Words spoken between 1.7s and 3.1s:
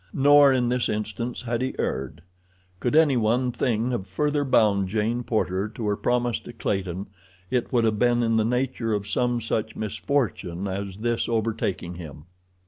erred. Could